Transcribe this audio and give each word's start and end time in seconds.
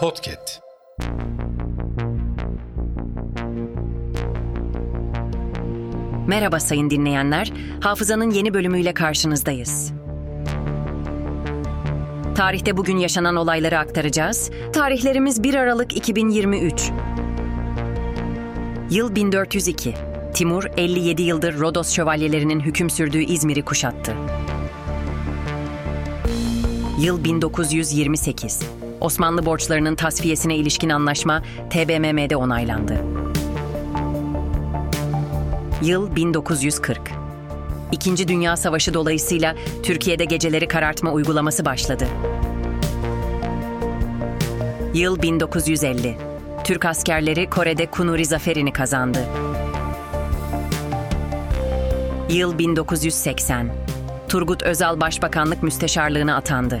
Podcast. 0.00 0.60
Merhaba 6.26 6.60
sayın 6.60 6.90
dinleyenler. 6.90 7.52
Hafızanın 7.80 8.30
yeni 8.30 8.54
bölümüyle 8.54 8.94
karşınızdayız. 8.94 9.92
Tarihte 12.34 12.76
bugün 12.76 12.96
yaşanan 12.96 13.36
olayları 13.36 13.78
aktaracağız. 13.78 14.50
Tarihlerimiz 14.72 15.42
1 15.42 15.54
Aralık 15.54 15.96
2023. 15.96 16.90
Yıl 18.90 19.14
1402. 19.14 19.94
Timur 20.34 20.64
57 20.76 21.22
yıldır 21.22 21.58
Rodos 21.58 21.92
şövalyelerinin 21.92 22.60
hüküm 22.60 22.90
sürdüğü 22.90 23.22
İzmir'i 23.22 23.62
kuşattı. 23.62 24.14
Yıl 27.00 27.24
1928. 27.24 28.79
Osmanlı 29.00 29.46
borçlarının 29.46 29.94
tasfiyesine 29.94 30.56
ilişkin 30.56 30.90
anlaşma 30.90 31.42
TBMM'de 31.70 32.36
onaylandı. 32.36 33.04
Yıl 35.82 36.16
1940. 36.16 37.00
İkinci 37.92 38.28
Dünya 38.28 38.56
Savaşı 38.56 38.94
dolayısıyla 38.94 39.54
Türkiye'de 39.82 40.24
geceleri 40.24 40.68
karartma 40.68 41.12
uygulaması 41.12 41.64
başladı. 41.64 42.06
Yıl 44.94 45.22
1950. 45.22 46.18
Türk 46.64 46.84
askerleri 46.84 47.50
Kore'de 47.50 47.86
Kunuri 47.86 48.24
Zaferi'ni 48.24 48.72
kazandı. 48.72 49.18
Yıl 52.30 52.58
1980. 52.58 53.70
Turgut 54.28 54.62
Özal 54.62 55.00
Başbakanlık 55.00 55.62
Müsteşarlığına 55.62 56.36
atandı. 56.36 56.80